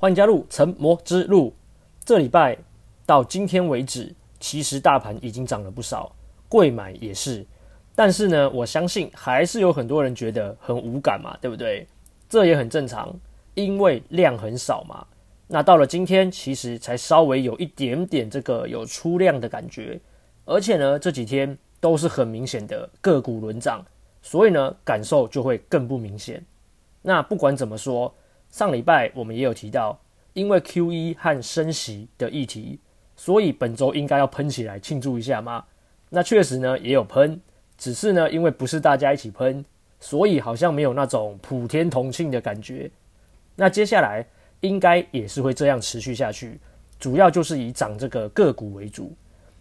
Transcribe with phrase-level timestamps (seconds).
[0.00, 1.52] 欢迎加入成魔之路。
[2.04, 2.56] 这礼拜
[3.04, 6.14] 到今天为止，其实大盘已经涨了不少，
[6.48, 7.44] 贵买也是。
[7.96, 11.84] 但是呢，我相信还是有很多人觉得很无感嘛，对不对？
[12.28, 13.12] 这也很正常，
[13.54, 15.04] 因为量很少嘛。
[15.48, 20.00] 那到了今天，其实才稍微有一点点这个有出量的感觉，
[20.44, 23.84] 而且呢，这几天都是很明显的个股轮涨，
[24.22, 26.40] 所以呢，感受就会更不明显。
[27.02, 28.14] 那不管怎么说。
[28.50, 30.00] 上礼拜我们也有提到，
[30.32, 32.80] 因为 QE 和升息的议题，
[33.16, 35.64] 所以本周应该要喷起来庆祝一下吗。
[36.10, 37.40] 那确实呢也有喷，
[37.76, 39.64] 只是呢因为不是大家一起喷，
[40.00, 42.90] 所以好像没有那种普天同庆的感觉。
[43.54, 44.26] 那接下来
[44.60, 46.58] 应该也是会这样持续下去，
[46.98, 49.14] 主要就是以涨这个个股为主。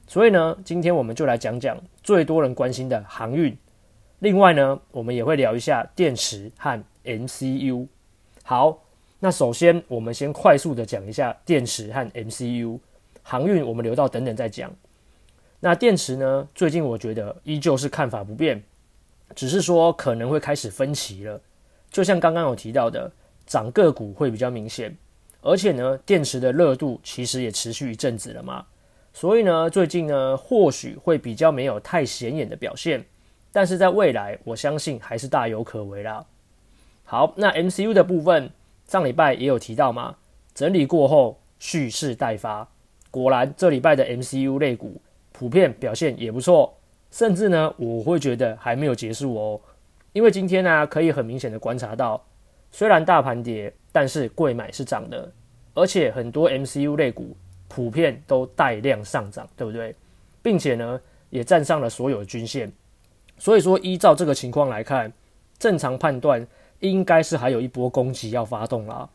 [0.08, 3.56] 所以呢，今天我们就来讲讲最多人关心的航运。
[4.20, 7.88] 另外呢，我们也会聊一下电池和 MCU。
[8.50, 8.82] 好，
[9.20, 12.80] 那首先我们先快速的讲一下电池和 MCU，
[13.22, 14.74] 航运我们留到等等再讲。
[15.60, 18.64] 那电池呢，最近我觉得依旧是看法不变，
[19.36, 21.42] 只是说可能会开始分歧了。
[21.92, 23.12] 就像刚刚有提到的，
[23.46, 24.96] 涨个股会比较明显，
[25.42, 28.66] 而且呢，电池的热度其实也持续一阵子了嘛，
[29.12, 33.04] 所以呢，最近呢或许会比较没有太显眼的表现，
[33.52, 36.26] 但是在未来，我相信还是大有可为啦。
[37.10, 38.52] 好，那 MCU 的部分，
[38.86, 40.18] 上礼拜也有提到嘛，
[40.54, 42.68] 整理过后蓄势待发。
[43.10, 46.78] 果然，这礼拜的 MCU 类股普遍表现也不错，
[47.10, 49.62] 甚至呢，我会觉得还没有结束哦。
[50.12, 52.22] 因为今天呢、可以很明显的观察到，
[52.72, 55.32] 虽然大盘跌，但是贵买是涨的，
[55.76, 57.38] 而且很多 MCU 类股
[57.70, 59.96] 普遍都带量上涨，对不对？
[60.42, 61.00] 并且呢，
[61.30, 62.70] 也站上了所有的均线。
[63.38, 65.10] 所以说，依照这个情况来看，
[65.58, 66.46] 正常判断。
[66.80, 69.10] 应该是还有一波攻击要发动了。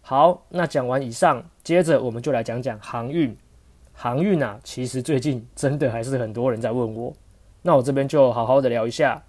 [0.00, 3.36] 好，那讲完以上，接着我们就来讲讲航运。
[3.92, 7.12] 航运啊，其实最近真的还是很多人在问我，
[7.62, 9.22] 那我这边就好好的聊一下。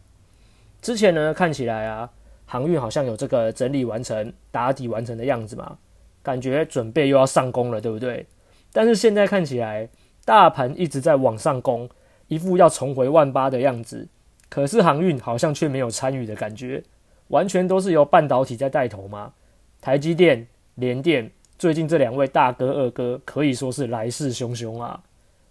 [0.81, 2.09] 之前呢，看起来啊，
[2.45, 5.77] 航运好像有这个整理完成、打底完成的样子嘛，
[6.23, 8.25] 感觉准备又要上攻了，对不对？
[8.71, 9.89] 但是现在看起来，
[10.25, 11.87] 大盘一直在往上攻，
[12.27, 14.07] 一副要重回万八的样子，
[14.49, 16.83] 可是航运好像却没有参与的感觉。
[17.29, 19.33] 完全都是由半导体在带头吗？
[19.81, 25.01] 台积电、联电最近这两位大哥二哥可以说是来势汹汹啊！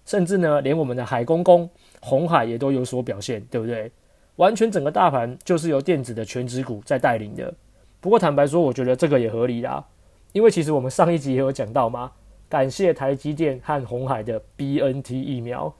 [0.04, 1.68] 甚至呢，连我们的海公公
[2.00, 3.90] 红海也都有所表现，对不对？
[4.36, 7.52] 完全整个大盘就是由电子的权值股在带领的。
[8.00, 9.84] 不过坦白说，我觉得这个也合理啦，
[10.32, 12.10] 因为其实我们上一集也有讲到嘛，
[12.48, 15.72] 感谢台积电和红海的 BNT 疫苗，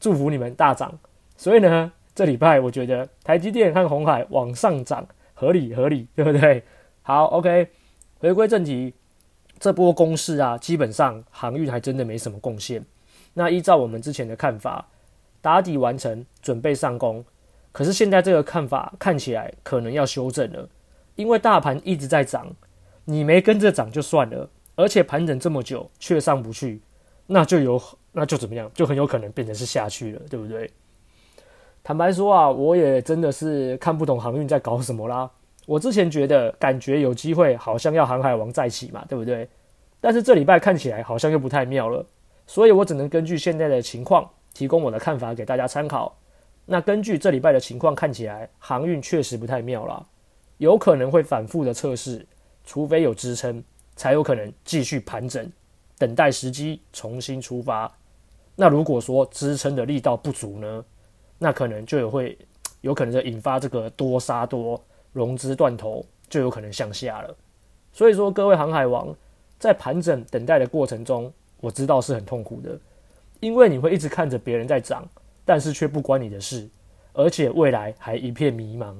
[0.00, 0.98] 祝福你们大涨。
[1.36, 5.06] 所以呢，这礼拜我觉得台积电和红海往上涨。
[5.40, 6.62] 合理合理， 对不对？
[7.00, 7.68] 好，OK，
[8.18, 8.92] 回归正题，
[9.58, 12.84] 这波攻势啊，基本上航运还真的没什么贡献。
[13.32, 14.86] 那依照我们之前的看法，
[15.40, 17.24] 打底完成，准备上攻。
[17.72, 20.68] 可是现在这个看法看起来可能要修正了，
[21.14, 22.54] 因为大盘一直在涨，
[23.06, 26.82] 你没跟着涨就算了，而且盘整这么久却上不去，
[27.26, 27.80] 那就有
[28.12, 30.70] 那就怎么样，就很有可能变成是下去了，对不对？
[31.82, 35.30] 坦白说啊，我也真的是看不懂航运在搞什么啦。
[35.66, 39.48] 我之前觉得感觉有机会，好像要航海王再起嘛，对不对？
[40.00, 42.04] 但是这礼拜看起来好像又不太妙了，
[42.46, 46.16] 所以我只能根据现在的情况提供我的看法给大家参考。
[46.66, 50.06] 那根据这礼拜的情况看起来，航运确实不太妙了，
[50.58, 52.26] 有可能会反复的测试，
[52.64, 53.62] 除非有支撑，
[53.96, 55.50] 才有可能继续盘整，
[55.98, 57.90] 等待时机重新出发。
[58.56, 60.84] 那如果说支撑的力道不足呢？
[61.42, 62.36] 那可能就有会
[62.82, 64.78] 有可能就引发这个多杀多，
[65.14, 67.34] 融资断头，就有可能向下了。
[67.92, 69.08] 所以说，各位航海王
[69.58, 72.78] 在盘整等待的过程中，我知道是很痛苦的，
[73.40, 75.08] 因为你会一直看着别人在涨，
[75.46, 76.68] 但是却不关你的事，
[77.14, 78.94] 而且未来还一片迷茫，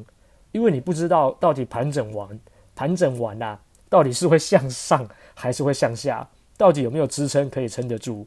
[0.51, 2.41] 因为你不知道到底盘整完
[2.75, 6.27] 盘整完啦、到底是会向上还是会向下，
[6.57, 8.27] 到底有没有支撑可以撑得住？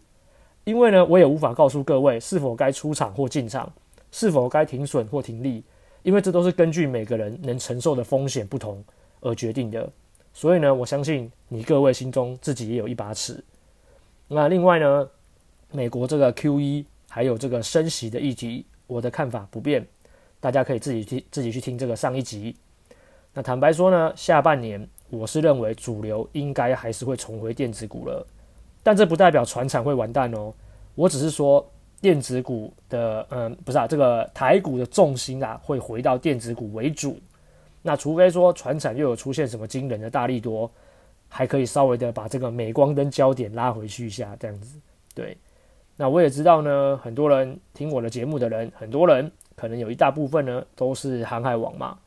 [0.66, 3.72] 因为呢，我也无法告诉各位是否该出场或进场。
[4.14, 5.64] 是否该停损或停利？
[6.04, 8.84] 因为这都是根据每个人能承受的风险不同
[9.22, 9.90] 而决定的。
[10.34, 13.44] 所以呢，我相信你各位心中自己也有一把尺。
[14.28, 15.10] 那另外呢，
[15.72, 19.84] 美国这个 QE 还有这个升息的议题，我的看法不变，
[20.40, 22.56] 大家可以自己听自己去听这个上一集。
[23.34, 28.24] 那坦白说呢，下半年我是认为主流应该还是会重回电子股了，
[28.84, 30.54] 但这不代表船产会完蛋哦。
[30.94, 31.68] 我只是说。
[32.04, 37.18] 电子股的，嗯，不是啊，这个台股的重心啊，会回到电子股为主。
[37.82, 40.70] 那除非说船产又有出现什么惊人的大利多，
[41.30, 44.78] 还可以稍微的把这个镁光灯焦点拉回去一下，这样子。
[45.16, 45.38] 对，
[45.96, 51.98] 那我也知道呢，很多人听我的节目的人，很多人可能有一大部分呢都是航海王嘛，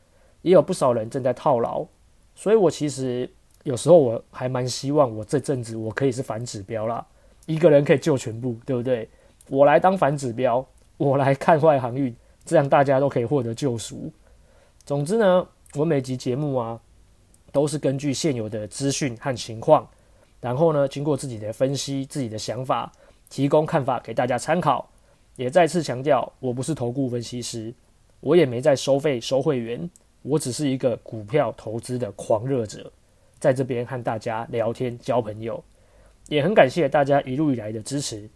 [0.42, 1.86] 也有不少人正在套牢，
[2.34, 3.26] 所以我其实
[3.62, 7.06] 有时候我还蛮希望我这阵子我可以是反指标啦，
[7.46, 9.08] 一个人可以救全部，对不对？
[9.48, 10.66] 我来当反指标，
[10.96, 12.14] 我来看坏航运，
[12.44, 14.12] 这样大家都可以获得救赎。
[14.84, 16.80] 总之呢，我每集节目啊。
[17.52, 19.88] 都是根据现有的资讯和情况，
[20.42, 22.92] 然后呢，经过自己的分析、自己的想法，
[23.30, 24.86] 提供看法给大家参考。
[25.36, 27.72] 也再次强调，我不是投顾分析师，
[28.20, 29.88] 我也没在收费收会员，
[30.20, 32.92] 我只是一个股票投资的狂热者，
[33.38, 35.64] 在这边和大家聊天交朋友，
[36.28, 38.28] 也很感谢大家一路以来的支持。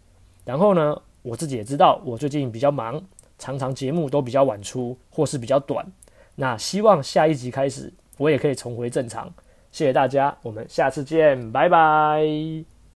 [0.45, 3.01] 然后呢，我自己也知道，我最近比较忙，
[3.37, 5.85] 常常节目都比较晚出，或是比较短。
[6.35, 7.93] 那希望下一集开始。
[8.17, 9.33] 我也可以重回正常，
[9.71, 12.70] 谢谢大家，我们下次见，拜拜。